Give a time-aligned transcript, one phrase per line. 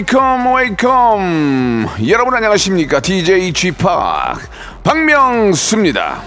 [0.00, 1.88] Welcome welcome.
[2.08, 3.00] 여러분 안녕하십니까?
[3.00, 3.70] DJ p
[4.82, 6.22] 박명수입니다.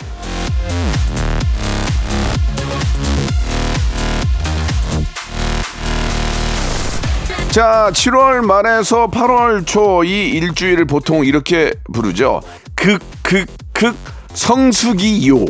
[7.50, 12.42] 자 7월 말에서 8월 초 이 일주일을 보통 이렇게 부르죠.
[12.76, 13.96] 극 극 극
[14.34, 15.46] 성수기요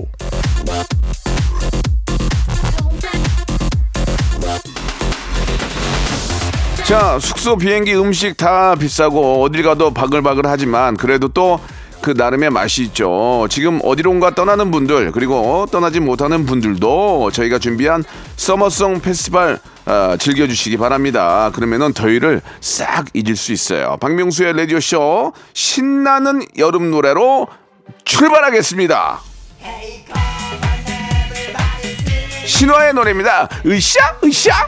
[6.94, 11.60] 자 숙소 비행기 음식 다 비싸고 어딜 가도 바글바글 하지만 그래도 또
[12.04, 13.48] 그 나름의 맛이 있죠.
[13.50, 18.04] 지금 어디론가 떠나는 분들 그리고 떠나지 못하는 분들도 저희가 준비한
[18.36, 21.50] 서머송 페스티벌 아, 즐겨주시기 바랍니다.
[21.56, 23.96] 그러면은 더위를 싹 잊을 수 있어요.
[24.02, 27.48] 박명수의 라디오 쇼 신나는 여름 노래로
[28.04, 29.22] 출발하겠습니다.
[32.46, 33.48] 신화의 노래입니다.
[33.66, 34.68] 으쌰 으쌰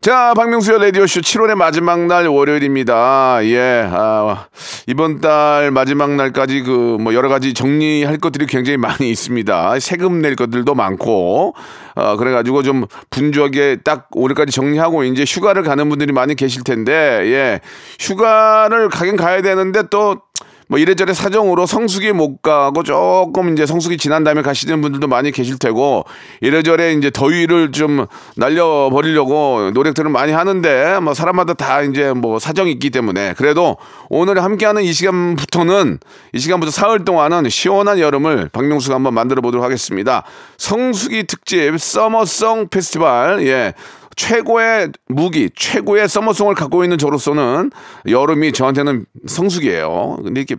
[0.00, 3.40] 자, 박명수의 라디오쇼 7월의 마지막 날 월요일입니다.
[3.42, 4.46] 예, 아,
[4.86, 9.78] 이번 달 마지막 날까지 그 뭐 여러 가지 정리할 것들이 굉장히 많이 있습니다.
[9.80, 11.54] 세금 낼 것들도 많고,
[11.96, 16.92] 어, 그래가지고 좀 분주하게 딱 오늘까지 정리하고 이제 휴가를 가는 분들이 많이 계실 텐데,
[17.24, 17.60] 예,
[18.00, 20.20] 휴가를 가긴 가야 되는데 또
[20.68, 25.58] 뭐 이래저래 사정으로 성수기 못 가고 조금 이제 성수기 지난 다음에 가시는 분들도 많이 계실
[25.58, 26.04] 테고
[26.42, 32.90] 이래저래 이제 더위를 좀 날려버리려고 노력들을 많이 하는데 뭐 사람마다 다 이제 뭐 사정이 있기
[32.90, 33.78] 때문에 그래도
[34.10, 35.98] 오늘 함께하는 이 시간부터는
[36.34, 40.22] 이 시간부터 사흘 동안은 시원한 여름을 박명수가 한번 만들어 보도록 하겠습니다.
[40.58, 43.72] 성수기 특집 서머송 페스티벌 예.
[44.18, 47.70] 최고의 무기, 최고의 서머송을 갖고 있는 저로서는
[48.08, 50.18] 여름이 저한테는 성수기예요.
[50.24, 50.56] 근데 이렇게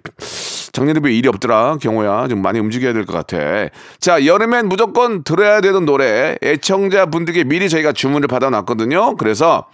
[0.72, 2.30] 작년에 비해 일이 없더라, 경호야.
[2.30, 3.68] 좀 많이 움직여야 될 것 같아.
[4.00, 9.18] 자, 여름엔 무조건 들어야 되는 노래, 애청자 분들께 미리 저희가 주문을 받아놨거든요.
[9.18, 9.66] 그래서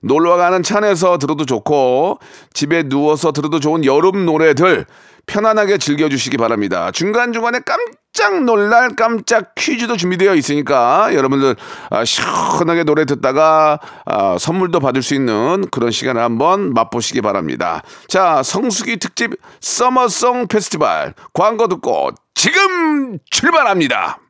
[0.00, 2.18] 놀러 가는 차 안에서 들어도 좋고
[2.54, 4.86] 집에 누워서 들어도 좋은 여름 노래들
[5.26, 6.90] 편안하게 즐겨주시기 바랍니다.
[6.90, 11.56] 중간중간에 깜짝 놀랄 깜짝 퀴즈도 준비되어 있으니까 여러분들
[11.90, 17.82] 아, 시원하게 노래 듣다가 아, 선물도 받을 수 있는 그런 시간을 한번 맛보시기 바랍니다.
[18.08, 24.23] 자, 성수기 특집 서머송 페스티벌 광고 듣고 지금 출발합니다.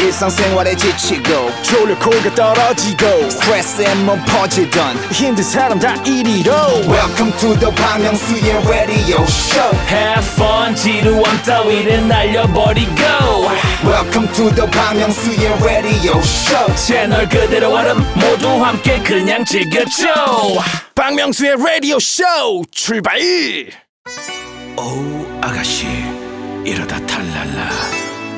[0.00, 6.52] 일상생활에 지치고, 졸려 코가 떨어지고, 스트레스에 몸 퍼지던, 힘든 사람 다 이리로.
[6.86, 13.02] welcome to the Bang Myung-soo's radio show Have fun, 지루함 따위를 날려버리고.
[13.84, 20.06] welcome to the Bang Myung-soo's radio show 채널 그대로 얼음 모두 함께 그냥 즐겨줘.
[20.94, 22.24] 박명수의 라디오 쇼
[22.72, 23.18] 출발!
[24.76, 25.86] 어우 아가씨
[26.64, 27.70] 이러다 탈랄라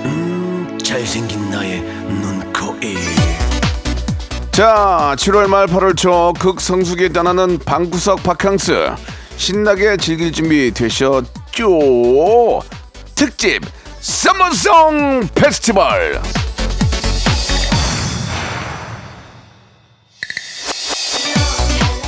[0.04, 2.97] 음 잘생긴 나의 눈코입
[4.50, 8.94] 자 7월 말 8월 초 극성수기에 떠나는 방구석 바캉스
[9.37, 12.62] 신나게 즐길 준비 되셨죠?
[13.15, 13.60] 특집
[14.00, 16.21] 서머송 페스티벌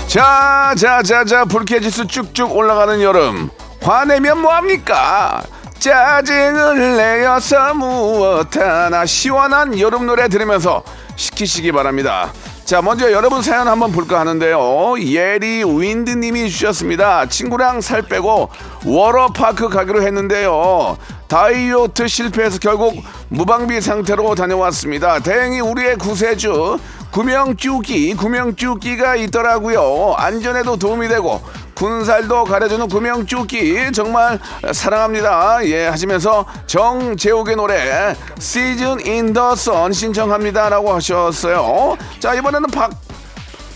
[0.08, 3.48] 자, 자, 자, 자, 불쾌지수 쭉쭉 올라가는 여름.
[3.80, 5.42] 화내면 뭐합니까?
[5.82, 10.84] 짜증을 내어서 무엇 하나 시원한 여름 노래 들으면서
[11.16, 12.32] 시키시기 바랍니다.
[12.64, 14.94] 자, 먼저 여러분 사연 한번 볼까 하는데요.
[15.00, 17.26] 예리 윈드님이 주셨습니다.
[17.26, 18.50] 친구랑 살 빼고
[18.86, 20.96] 워터파크 가기로 했는데요.
[21.26, 25.18] 다이어트 실패해서 결국 무방비 상태로 다녀왔습니다.
[25.18, 26.78] 다행히 우리의 구세주
[27.12, 30.14] 구명조끼 구명조끼가 있더라고요.
[30.16, 31.40] 안전에도 도움이 되고
[31.74, 34.38] 군살도 가려주는 구명조끼 정말
[34.72, 35.64] 사랑합니다.
[35.66, 41.96] 예 하시면서 정재욱의 노래 Season in the Sun 신청합니다라고 하셨어요.
[42.18, 42.90] 자 이번에는 박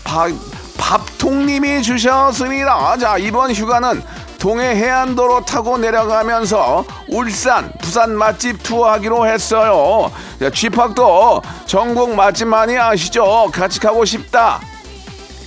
[0.03, 0.31] 박,
[0.77, 2.97] 밥통님이 주셨습니다.
[2.97, 4.01] 자, 이번 휴가는
[4.39, 10.11] 동해 해안도로 타고 내려가면서 울산, 부산 맛집 투어하기로 했어요.
[10.39, 13.49] 자, 쥐팍도 전국 맛집 많이 아시죠?
[13.51, 14.59] 같이 가고 싶다.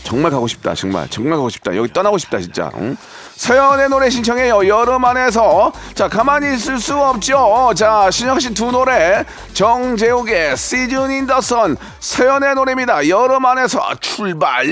[0.03, 0.75] 정말 가고 싶다.
[0.75, 1.77] 정말 정말 가고 싶다.
[1.77, 2.71] 여기 떠나고 싶다 진짜.
[2.77, 2.97] 응?
[3.37, 4.67] 서연의 노래 신청해요.
[4.67, 7.73] 여름 안에서 자 가만히 있을 수 없죠.
[7.77, 13.09] 자 신영 씨두 노래 정재욱의 시즌 인더선 서연의 노래입니다.
[13.09, 14.67] 여름 안에서 출발.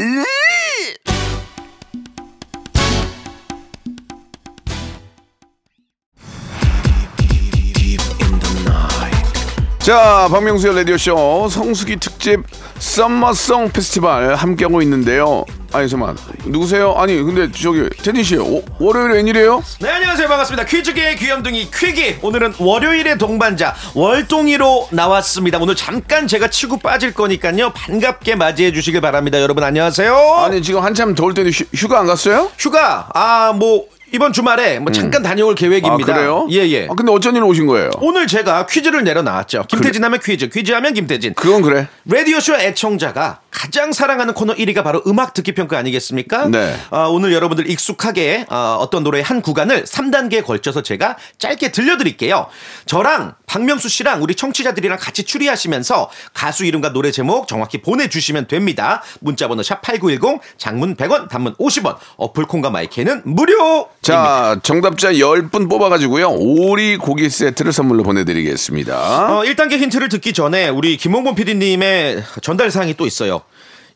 [9.93, 12.43] 자, 박명수의 라디오쇼 성수기 특집
[12.79, 15.47] summer song 페스티벌 함께하고 있는데요.
[15.73, 16.15] 아니, 잠깐만.
[16.45, 16.93] 누구세요?
[16.99, 19.63] 아니, 근데 저기, 태진 씨, 오- 월요일에 웬일이에요?
[19.81, 26.79] 네 안녕하세요 반갑습니다 퀴즈계의 귀염둥이 퀴기 오늘은 월요일의 동반자 월동이로 나왔습니다 오늘 잠깐 제가 치고
[26.79, 31.99] 빠질 거니까요 반갑게 맞이해 주시길 바랍니다 여러분 안녕하세요 아니, 지금 한참 더울 때는 휴, 휴가
[32.01, 32.51] 안 갔어요?
[32.59, 36.47] 휴가 아 뭐 이번 주말에 뭐 잠깐 다녀올 아, 계획입니다 그래요?
[36.51, 37.91] 예 예 아, 근데 어쩐 일로 오신 거예요?
[38.01, 41.89] 오늘 제가 퀴즈를 내려 나왔죠 김태진 하면 퀴즈 퀴즈 하면 김태진 그건 그래.
[42.07, 46.47] 라디오쇼 애청자가 가장 사랑하는 코너 1위가 바로 음악 듣기 평가 아니겠습니까?
[46.49, 46.77] 네.
[46.91, 52.47] 아, 오늘 여러분들 익숙하게 아, 어떤 노래의 한 구간을 3단계에 걸쳐서 제가 짧게 들려드릴게요.
[52.87, 59.03] 저랑 박명수 씨랑 우리 청취자들이랑 같이 추리하시면서 가수 이름과 노래 제목 정확히 보내주시면 됩니다.
[59.21, 66.31] 문자번호 샵8910 장문 100원 단문 50원 어플콘과 마이크는 무료 자, 정답자 10분 뽑아가지고요.
[66.31, 69.39] 오리 고기 세트를 선물로 보내드리겠습니다.
[69.39, 73.43] 어, 1단계 힌트를 듣기 전에 우리 김홍범 PD님의 전달 사항이 또 있어요.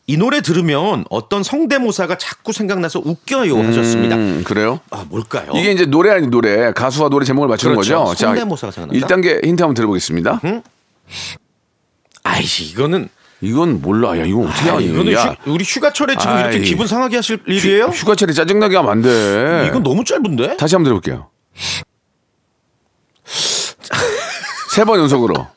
[0.05, 4.17] 이 노래 들으면 어떤 성대모사가 자꾸 생각나서 웃겨요 하셨습니다.
[4.17, 4.81] 음, 그래요?
[4.91, 5.51] 아 뭘까요?
[5.55, 8.03] 이게 이제 노래 아닌 노래, 가수와 노래 제목을 맞추는 그렇죠.
[8.03, 8.25] 거죠.
[8.25, 9.07] 성대모사가 생각난다.
[9.07, 10.41] 1단계 힌트 한번 들어보겠습니다.
[12.23, 13.07] 아이씨 이거는
[13.43, 14.17] 이건 몰라.
[14.17, 14.85] 야, 이건 어떻게 아, 하냐.
[14.85, 16.61] 이거는 야, 휴, 우리 휴가철에 지금 이렇게 아이.
[16.63, 17.87] 기분 상하게 하실 일이에요?
[17.87, 19.65] 휴가철에 짜증나게 하면 안 돼.
[19.67, 20.55] 이건 너무 짧은데?
[20.57, 21.29] 다시 한번 들어볼게요.
[24.73, 25.47] 세 번 연속으로.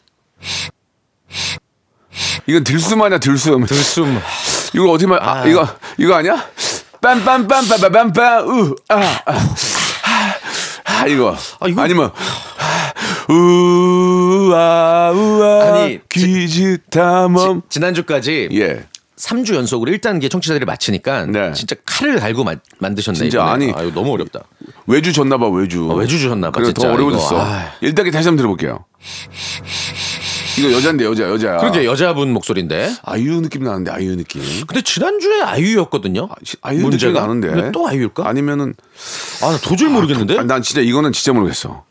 [2.47, 3.65] 이건 들숨 아니야, 들숨.
[3.67, 4.21] 들숨.
[4.75, 5.67] 이거 어떻게 말, 아, 이거,
[5.99, 6.44] 이거 아니야?
[7.00, 8.97] 빰빰빰빰빰빰빰, 으, 아,
[9.27, 9.49] 아,
[10.85, 11.37] 아, 이거.
[11.61, 12.11] 아, 이거- 아니면,
[13.29, 17.63] 우 아, 우아, 아니, 퀴즈 탐험.
[17.69, 18.85] 지난주까지 예.
[19.17, 21.53] 3주 연속으로 1단계 청취자들이 맞히니까 네.
[21.55, 23.19] 진짜 칼을 갈고 마- 만드셨네.
[23.19, 23.51] 진짜, 이번에.
[23.53, 23.73] 아니.
[23.75, 24.41] 아, 이거 너무 어렵다.
[24.87, 25.89] 외주 줬나 봐, 외주.
[25.91, 26.89] 아, 외주 주셨나 봐, 그래, 진짜.
[26.89, 27.41] 더 어려워졌어.
[27.41, 27.73] 아.
[27.83, 28.85] 1단계 다시 한번 들어볼게요.
[30.59, 31.59] 이거 여자인데, 여자, 여자야.
[31.59, 32.95] 그러게 여자분 목소리인데.
[33.05, 34.43] 아이유 느낌 나는데, 아이유 느낌.
[34.67, 36.29] 근데 지난주에 아이유였거든요.
[36.45, 37.21] 시- 아이유 느낌 문제가?
[37.21, 37.49] 나는데.
[37.49, 38.27] 근데 또 아이유일까?
[38.29, 38.75] 아니면은,
[39.43, 40.39] 아, 나 도저히 모르겠는데.
[40.39, 41.85] 아, 난 진짜 이거는 진짜 모르겠어.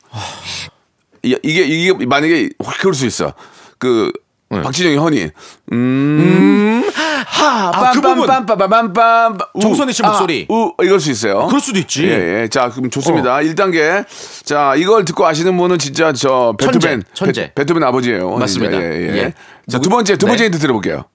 [1.25, 3.33] 이- 이게 이게 만약에 확 그럴 수 있어.
[3.77, 4.12] 그
[4.50, 4.62] 네.
[4.62, 5.30] 박진영이 허니
[5.74, 6.83] 음,
[7.25, 8.27] 하, 아, 그 부분.
[8.27, 10.45] 빰빰빰빰빰빰 우, 정선희 씨 아, 목소리.
[10.50, 11.48] 우 이럴 수 있어요.
[11.48, 12.06] 그럴 수도 있지.
[12.06, 12.10] 어.
[12.10, 12.48] 예, 예.
[12.48, 13.38] 자, 그럼 좋습니다.
[13.39, 14.06] 1단계.
[14.45, 17.51] 자, 이걸 듣고 아시는 분은 진짜 저 베토벤 천재.
[17.56, 18.38] 베, 토벤 아버지예요.
[18.38, 18.78] 맞습니다.
[18.78, 19.18] 예, 예.
[19.18, 19.33] 예.
[19.68, 20.30] 자, 두 번째 두 네.
[20.31, 21.06] 번째 힌트 들어볼게요.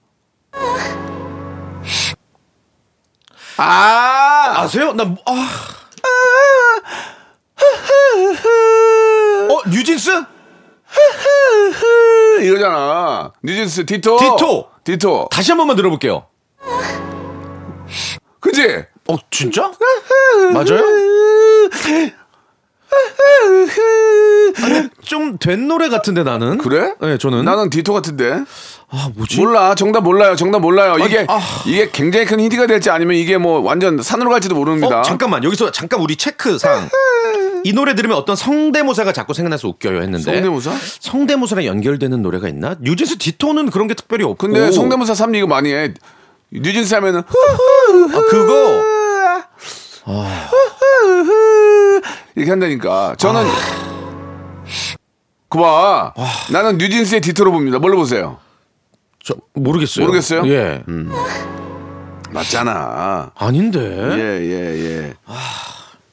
[3.57, 4.53] 아!
[4.57, 4.91] 아세요?
[4.93, 5.49] 나 아.
[9.49, 10.09] 어, 뉴진스?
[12.43, 13.31] 이거잖아.
[13.43, 14.17] 뉴진스 Ditto.
[14.17, 14.67] Ditto.
[14.83, 15.27] Ditto.
[15.31, 16.25] 다시 한 번만 들어볼게요.
[18.39, 18.85] 그지?
[19.09, 19.71] 어, 진짜?
[20.53, 20.81] 맞아요?
[25.05, 26.57] 좀 된 노래 같은데 나는.
[26.57, 26.93] 그래?
[27.01, 27.43] 네, 저는.
[27.45, 28.43] 나는 디토 같은데.
[28.89, 29.37] 아, 뭐지?
[29.39, 29.75] 몰라.
[29.75, 30.35] 정답 몰라요.
[30.35, 30.97] 정답 몰라요.
[31.05, 31.39] 이게 아.
[31.65, 34.99] 이게 굉장히 큰 힌트가 될지 아니면 이게 뭐 완전 산으로 갈지도 모릅니다.
[34.99, 35.43] 어, 잠깐만.
[35.43, 36.89] 여기서 잠깐 우리 체크상.
[37.63, 40.23] 이 노래 들으면 어떤 성대모사가 자꾸 생각나서 웃겨요 했는데.
[40.23, 40.71] 성대모사?
[40.99, 42.75] 성대모사랑 연결되는 노래가 있나?
[42.79, 44.47] 뉴진스 디토는 그런 게 특별히 없고.
[44.47, 45.93] 근데 성대모사 3 이거 많이 해.
[46.51, 48.83] 뉴진스 하면은 아, 그거.
[52.35, 53.15] 이렇게 한다니까.
[53.17, 53.45] 저는
[55.49, 56.13] 그봐.
[56.51, 57.79] 나는 뉴진스의 디토로 봅니다.
[57.79, 58.37] 뭘로 보세요?
[59.23, 60.05] 저 모르겠어요.
[60.05, 60.47] 모르겠어요?
[60.47, 60.81] 예.
[62.31, 63.31] 맞잖아.
[63.35, 63.79] 아닌데.
[63.79, 65.13] 예, 예, 예.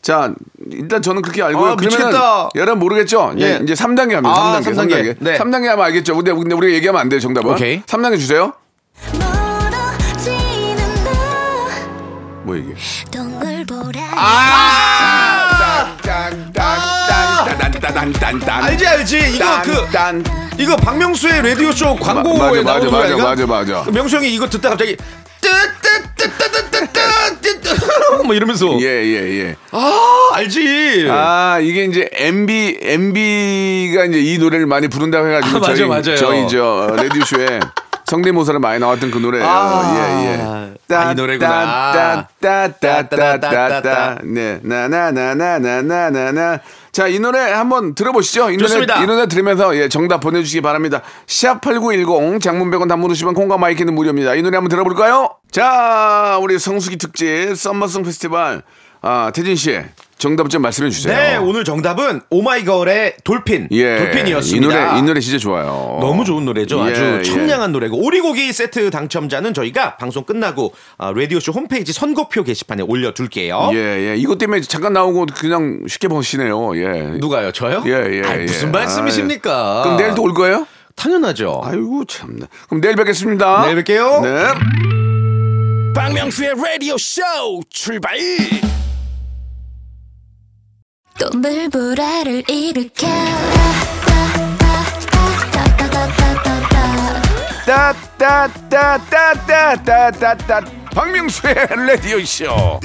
[0.09, 0.33] 자,
[0.73, 1.73] 일단 저는 그렇게 알고요.
[1.73, 2.49] 아, 그러면 미치겠다.
[2.55, 3.35] 여러분 모르겠죠?
[3.41, 3.43] 예.
[3.43, 3.61] 예.
[3.63, 4.35] 이제 3단계 합니다.
[4.35, 4.65] 아, 3단계.
[4.65, 4.95] 삼 단계.
[5.03, 5.17] 3단계.
[5.19, 5.37] 네.
[5.37, 6.17] 3단계 하면 알겠죠.
[6.17, 7.51] 근데, 근데 우리가 얘기하면 안 돼요, 정답은.
[7.51, 7.83] 오케이.
[7.83, 8.55] 3단계 주세요.
[12.43, 12.75] 뭐 이게?
[14.17, 15.95] 아!
[17.45, 18.65] 딴딴딴딴딴딴딴.
[18.65, 19.19] 알지 알지.
[19.35, 20.25] 이거 그 딴.
[20.59, 23.91] 이거 박명수의 라디오 쇼 광고에 맞아, 나오는 맞아, 노래가 맞아, 맞아.
[23.91, 24.97] 명수 형이 이거 듣다 갑자기
[25.43, 25.49] 뜨
[28.29, 29.57] 뜨뜨뜨뜨뜨뜨 뭐 이러면서 예, 예, 예.
[29.73, 31.07] 아 알지.
[31.11, 35.57] 아, 이게 이제 MB, MB가 이제 이 노래를 많이 부른다고 해가지고.
[35.57, 36.17] 아, 맞아요, 저희, 맞아요.
[36.17, 37.61] 저희 저, 라디오쇼에
[38.09, 39.47] 성대모사를 많이 나왔던 그 노래예요.
[39.47, 40.41] 아, 예, 예.
[40.95, 42.27] 아, 이 노래구나.
[42.41, 44.21] 따따따따따따따.
[44.25, 46.61] 네, 나나나나나나나나.
[46.91, 48.51] 자, 이 노래 한번 들어보시죠.
[48.51, 49.03] 이 노래, 좋습니다.
[49.03, 51.03] 이 노래 들으면서 예, 정답 보내주시기 바랍니다.
[51.27, 54.35] 샵8910 장문 100원 단문 50원 콩과 마이크는 무료입니다.
[54.35, 55.35] 이 노래 한번 들어볼까요?
[55.51, 58.63] 자, 우리 성수기 특집 썸머송 페스티벌.
[59.03, 59.79] 아, 태진 씨.
[60.19, 61.15] 정답 좀 말씀해 주세요.
[61.17, 63.99] 네 오늘 정답은 오마이걸의 돌핀 예.
[63.99, 64.67] 돌핀이었습니다.
[64.67, 65.99] 이 노래, 이 노래 진짜 좋아요.
[66.01, 66.85] 너무 좋은 노래죠.
[66.87, 67.23] 예, 아주 예.
[67.23, 73.71] 청량한 노래고 오리고기 세트 당첨자는 저희가 방송 끝나고 아, 라디오쇼 홈페이지 선고표 게시판에 올려둘게요.
[73.75, 74.17] 예, 예.
[74.17, 76.77] 이것 때문에 잠깐 나오고 그냥 쉽게 보시네요.
[76.77, 77.01] 예.
[77.19, 77.53] 누가요?
[77.53, 77.83] 저요?
[77.87, 78.23] 예, 예.
[78.27, 78.45] 아이, 예.
[78.45, 79.83] 무슨 말씀이십니까?
[79.85, 80.67] 그럼 내일 또 올 거예요?
[80.97, 81.61] 당연하죠.
[81.65, 82.47] 아이고 참나.
[82.69, 83.65] 그럼 내일 뵙겠습니다.
[83.67, 84.23] 내일 뵐게요.
[84.23, 85.93] 네.
[85.95, 87.23] 박명수의 라디오 쇼
[87.71, 88.19] 출발
[91.19, 93.07] 또 물보라를 일으켜
[97.67, 100.61] 따따따따따따따따
[100.95, 101.55] 박명수의
[101.87, 102.81] 라디오 쇼.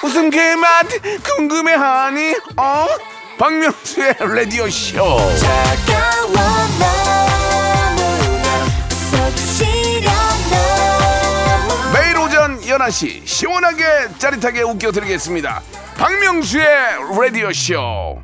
[0.00, 0.86] 무슨 그맛
[1.24, 2.34] 궁금해하니?
[2.56, 2.86] 어?
[3.38, 4.96] 박명수의 라디오 쇼.
[5.38, 7.21] 차가워
[12.72, 13.84] 오전 11시 시원하게
[14.18, 15.62] 짜릿하게 웃겨드리겠습니다.
[15.96, 16.66] 박명수의
[17.20, 18.22] 라디오 쇼.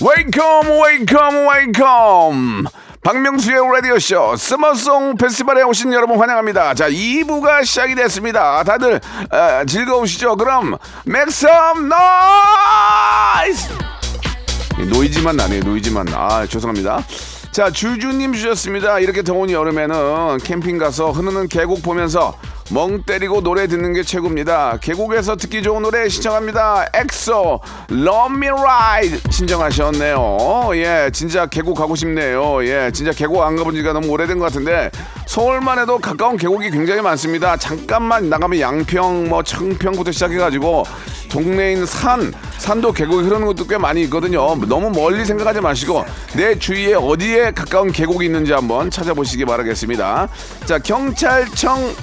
[0.00, 2.66] Welcome welcome welcome.
[3.06, 6.74] 박명수의 라디오쇼 summer song 페스티벌에 오신 여러분 환영합니다.
[6.74, 8.64] 자 2부가 시작이 됐습니다.
[8.64, 8.96] 다들
[9.30, 10.34] 어, 즐거우시죠?
[10.36, 13.75] 그럼 make some noise
[14.84, 16.08] 노이즈만 나네요 노이즈만.
[16.12, 17.04] 아 죄송합니다.
[17.50, 19.00] 자 주주님 주셨습니다.
[19.00, 22.38] 이렇게 더운 여름에는 캠핑 가서 흐르는 계곡 보면서
[22.70, 24.78] 멍 때리고 노래 듣는 게 최고입니다.
[24.80, 26.86] 계곡에서 듣기 좋은 노래 신청합니다.
[26.94, 30.70] 엑소 Love Me Ride 신청하셨네요.
[30.74, 32.64] 예 진짜 계곡 가고 싶네요.
[32.64, 34.90] 예 진짜 계곡 안 가본 지가 너무 오래된 것 같은데
[35.26, 37.56] 서울만 해도 가까운 계곡이 굉장히 많습니다.
[37.56, 40.84] 잠깐만 나가면 양평 뭐 청평부터 시작해가지고
[41.30, 44.56] 동네에 있는 산, 산도 계곡이 흐르는 것도 꽤 많이 있거든요.
[44.66, 46.04] 너무 멀리 생각하지 마시고
[46.34, 50.28] 내 주위에 어디에 가까운 계곡이 있는지 한번 찾아보시기 바라겠습니다.
[50.64, 51.94] 자, 경찰청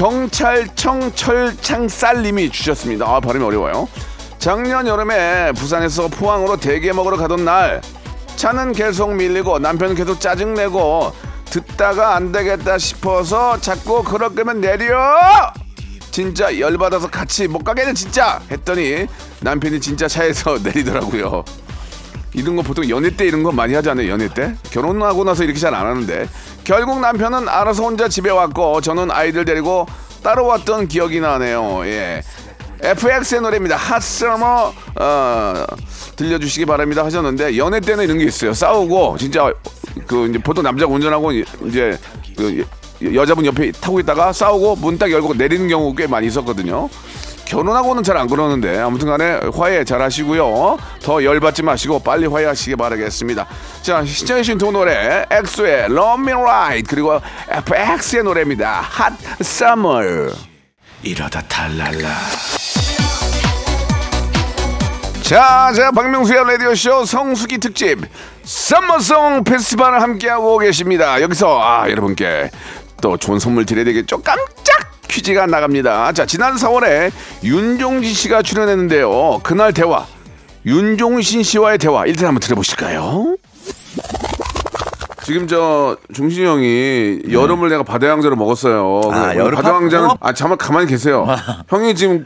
[0.00, 3.04] 경찰청 철창쌀님이 주셨습니다.
[3.06, 3.86] 아, 발음이 어려워요.
[4.38, 7.82] 작년 여름에 부산에서 포항으로 대게 먹으러 가던 날
[8.36, 11.12] 차는 계속 밀리고 남편은 계속 짜증내고
[11.44, 14.96] 듣다가 안 되겠다 싶어서 자꾸 그럴 거면 내려!
[16.10, 18.40] 진짜 열받아서 같이 못 가게는 진짜!
[18.50, 19.04] 했더니
[19.40, 21.44] 남편이 진짜 차에서 내리더라고요.
[22.32, 24.08] 이런 거 보통 연애 때 이런 거 많이 하지 않아요?
[24.08, 24.54] 연애 때?
[24.70, 26.26] 결혼하고 나서 이렇게 잘 안 하는데
[26.64, 29.86] 결국 남편은 알아서 혼자 집에 왔고 저는 아이들 데리고
[30.22, 31.82] 따라왔던 기억이 나네요.
[31.86, 32.22] 예.
[32.82, 33.76] FX의 노래입니다.
[33.76, 35.64] 핫서머 어,
[36.16, 38.54] 들려주시기 바랍니다 하셨는데 연애 때는 이런 게 있어요.
[38.54, 39.52] 싸우고 진짜
[40.06, 41.98] 그 이제 보통 남자가 운전하고 이제
[42.36, 42.64] 그
[43.14, 46.88] 여자분 옆에 타고 있다가 싸우고 문 딱 열고 내리는 경우 꽤 많이 있었거든요.
[47.50, 50.78] 결혼하고는 잘 안 그러는데 아무튼 간에 화해 잘 하시고요.
[51.02, 53.46] 더 열받지 마시고 빨리 화해하시기 바라겠습니다.
[53.82, 58.82] 자, 신청해주신 두 노래 엑소의 Love Me Right 그리고 FX의 노래입니다.
[58.98, 60.32] Hot Summer
[61.02, 62.08] 이러다 탈랄라
[65.22, 68.00] 자, 자, 박명수의 라디오쇼 성수기 특집
[68.44, 71.20] 썸머송 페스티벌을 함께하고 계십니다.
[71.22, 72.50] 여기서, 아, 여러분께
[73.00, 74.20] 또 좋은 선물 드려야 되겠죠?
[74.22, 76.12] 깜짝 퀴즈가 나갑니다.
[76.12, 77.10] 자, 지난 4월에
[77.42, 79.40] 윤종신 씨가 출연했는데요.
[79.42, 80.06] 그날 대화,
[80.64, 83.36] 윤종신 씨와의 대화, 일단 한번 들어보실까요?
[85.24, 89.00] 지금 저 종신이 형이 여름을 내가 바다왕자로 먹었어요.
[89.12, 90.16] 아, 그 여름 바다왕자는 팝?
[90.20, 91.26] 아 잠깐 가만히 계세요.
[91.68, 92.24] 형이 지금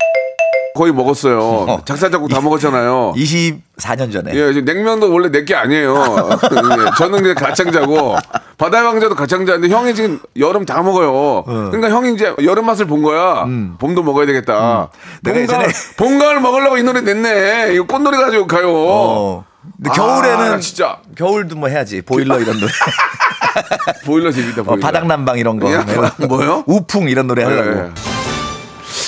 [0.74, 1.82] 거의 먹었어요.
[1.86, 3.14] 작살잡고 다 먹었잖아요.
[3.16, 4.32] 24년 전에.
[4.34, 5.94] 예, 냉면도 원래 내게 아니에요.
[6.42, 8.16] 예, 저는 그냥 가창자고
[8.58, 11.44] 바다의 왕자도 가창자인데 형이 지금 여름 다 먹어요.
[11.44, 13.46] 그러니까 형이 이제 여름 맛을 본 거야.
[13.78, 14.88] 봄도 먹어야 되겠다.
[15.22, 17.74] 내가 봄, 가을, 봄, 가을 먹으려고 이 노래 냈네.
[17.74, 18.68] 이거 꽃노래 가지고 가요.
[18.74, 19.44] 어.
[19.76, 22.02] 근데 아, 겨울에는 진짜 겨울도 뭐 해야지.
[22.02, 22.70] 보일러 이런 노래.
[24.04, 24.62] 보일러 재밌다.
[24.62, 24.80] 어, 보일러.
[24.80, 25.72] 바닥난방 이런 거.
[25.72, 25.86] 야,
[26.28, 26.64] 뭐요?
[26.66, 27.70] 우풍 이런 노래 하려고.
[27.70, 27.90] 예, 예.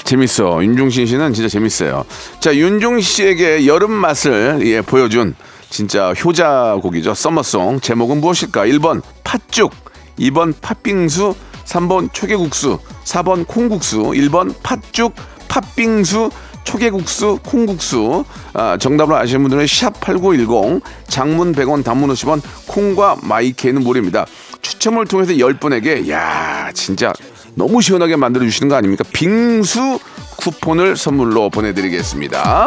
[0.06, 0.62] 재밌어.
[0.62, 2.04] 윤종신 씨는 진짜 재밌어요.
[2.38, 5.34] 자, 윤종신 씨에게 여름 맛을 예, 보여준
[5.68, 7.12] 진짜 효자곡이죠.
[7.14, 7.80] 썸머송.
[7.80, 8.66] 제목은 무엇일까?
[8.66, 9.72] 1번 팥죽,
[10.20, 11.34] 2번 팥빙수,
[11.64, 15.12] 3번 초계국수, 4번 콩국수, 1번 팥죽,
[15.48, 16.30] 팥빙수,
[16.62, 18.25] 초계국수, 콩국수.
[18.52, 24.25] 아, 정답을 아시는 분들은 샵8910, 장문 100원, 단문 50원, 콩과 마이케는 무료입니다.
[24.62, 27.12] 추첨을 통해서 10분에게, 야 진짜
[27.56, 29.02] 너무 시원하게 만들어 주시는 거 아닙니까?
[29.12, 29.98] 빙수
[30.36, 32.66] 쿠폰을 선물로 보내드리겠습니다.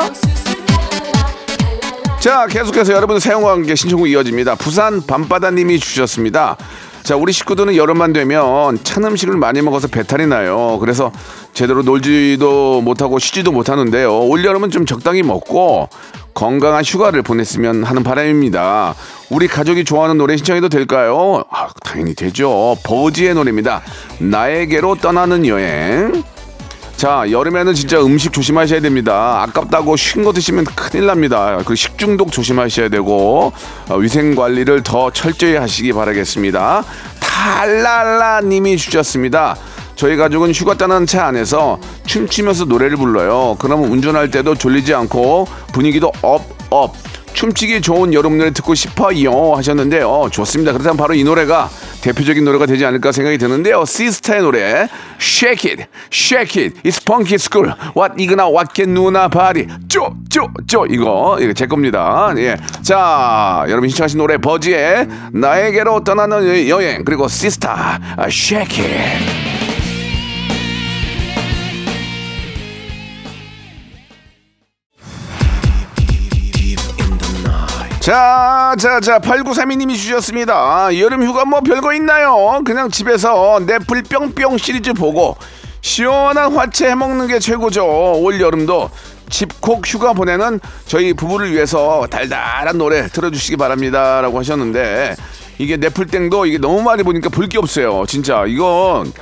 [2.19, 4.55] 자, 계속해서 여러분 사용과 함께 신청곡 이어집니다.
[4.55, 6.57] 부산 밤바다님이 주셨습니다.
[7.03, 10.77] 자, 우리 식구들은 여름만 되면 찬 음식을 많이 먹어서 배탈이 나요.
[10.79, 11.11] 그래서
[11.53, 14.25] 제대로 놀지도 못하고 쉬지도 못하는데요.
[14.27, 15.89] 올여름은 좀 적당히 먹고
[16.33, 18.95] 건강한 휴가를 보냈으면 하는 바람입니다.
[19.29, 21.43] 우리 가족이 좋아하는 노래 신청해도 될까요?
[21.49, 22.77] 아, 당연히 되죠.
[22.83, 23.81] 버지의 노래입니다.
[24.19, 26.23] 나에게로 떠나는 여행.
[26.99, 29.41] 자, 여름에는 진짜 음식 조심하셔야 됩니다.
[29.43, 31.57] 아깝다고 쉰 거 드시면 큰일 납니다.
[31.63, 33.53] 그 식중독 조심하셔야 되고
[33.87, 36.83] 어, 위생 관리를 더 철저히 하시기 바라겠습니다.
[37.21, 39.55] 탈랄라 님이 주셨습니다.
[39.95, 43.55] 저희 가족은 휴가 떠난 차 안에서 춤추면서 노래를 불러요.
[43.59, 46.93] 그러면 운전할 때도 졸리지 않고 분위기도 업, 업.
[47.33, 50.71] 춤추기 좋은 여름 노래 듣고 싶어요 하셨는데 어 좋습니다.
[50.73, 51.69] 그렇다면 바로 이 노래가
[52.01, 53.85] 대표적인 노래가 되지 않을까 생각이 드는데요.
[53.85, 54.87] 시스타의 노래
[55.19, 61.37] Shake It, Shake It, It's Funky School, What 이거나 What Can 누나 바리, 쪼쪼쪼 이거
[61.39, 62.33] 이거 제 겁니다.
[62.37, 69.58] 예, 자 여러분 신청하신 노래 버지의 나에게로 떠나는 여행 그리고 시스타 아, Shake It.
[78.09, 80.55] 자, 자, 자, 8932님이 주셨습니다.
[80.55, 82.59] 아, 여름 휴가 뭐 별거 있나요?
[82.65, 85.37] 그냥 집에서 넷플 뿅뿅 시리즈 보고
[85.81, 87.85] 시원한 화채 해먹는 게 최고죠.
[87.85, 88.89] 올 여름도
[89.29, 94.21] 집콕 휴가 보내는 저희 부부를 위해서 달달한 노래 틀어주시기 바랍니다.
[94.21, 95.15] 라고 하셨는데
[95.59, 98.05] 이게 넷플땡도 이게 너무 많이 보니까 볼 게 없어요.
[98.07, 99.13] 진짜 이건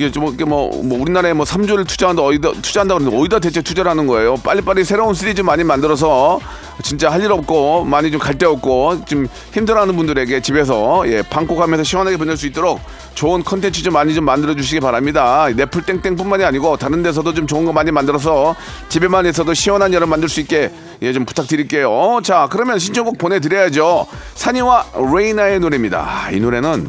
[0.00, 3.90] 이게 좀 이게 뭐, 뭐 우리나라에 뭐 3조를 투자한다 어디다 투자한다 그러는데 어디다 대체 투자를
[3.90, 4.36] 하는 거예요?
[4.36, 6.40] 빨리빨리 새로운 시리즈 많이 만들어서
[6.82, 11.84] 진짜 할 일 없고 많이 좀 갈 데 없고 좀 힘들어하는 분들에게 집에서 예 방콕하면서
[11.84, 12.80] 시원하게 보낼 수 있도록
[13.14, 15.48] 좋은 컨텐츠 좀 많이 좀 만들어 주시기 바랍니다.
[15.54, 18.56] 넷플 땡땡뿐만이 아니고 다른 데서도 좀 좋은 거 많이 만들어서
[18.88, 20.70] 집에만 있어도 시원한 여름 만들 수 있게
[21.02, 22.20] 예 좀 부탁드릴게요.
[22.22, 24.06] 자 그러면 신청곡 보내드려야죠.
[24.34, 25.98] 산이와 레이나의 노래입니다.
[26.08, 26.88] 아, 이 노래는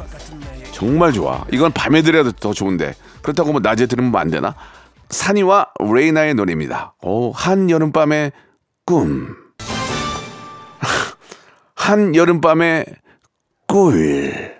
[0.81, 1.45] 정말 좋아.
[1.51, 4.55] 이건 밤에 들어야 더 좋은데 그렇다고 뭐 낮에 들으면 안 되나?
[5.11, 6.95] 산이와 레이나의 노래입니다.
[7.03, 8.31] 오, 한 여름밤의
[8.83, 9.35] 꿈.
[11.75, 12.85] 한 여름밤의
[13.67, 14.55] 꿀.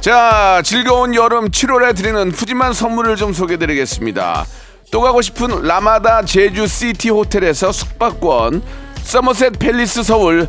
[0.00, 4.46] 자, 즐거운 여름 7월에 드리는 푸짐한 선물을 좀 소개드리겠습니다.
[4.90, 8.62] 또 가고 싶은 라마다 제주 시티 호텔에서 숙박권,
[9.02, 10.48] 서머셋 팰리스 서울,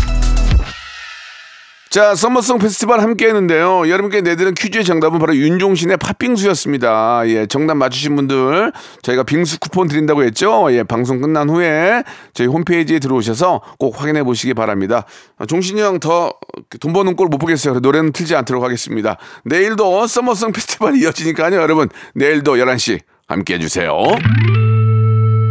[1.91, 3.89] 자, 썸머송 페스티벌 함께 했는데요.
[3.89, 7.23] 여러분께 내드린 퀴즈의 정답은 바로 윤종신의 팥빙수였습니다.
[7.25, 10.67] 예, 정답 맞추신 분들 저희가 빙수 쿠폰 드린다고 했죠.
[10.71, 15.03] 예, 방송 끝난 후에 저희 홈페이지에 들어오셔서 꼭 확인해 보시기 바랍니다.
[15.37, 16.31] 아, 종신이 형 더
[16.79, 17.79] 돈 버는 꼴 못 보겠어요.
[17.81, 19.17] 노래는 틀지 않도록 하겠습니다.
[19.43, 21.57] 내일도 썸머송 페스티벌이 이어지니까요.
[21.61, 23.91] 여러분, 내일도 11시 함께 해주세요.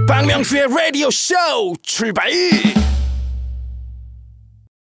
[0.09, 1.35] 박명수의 라디오 쇼
[1.83, 2.31] 출발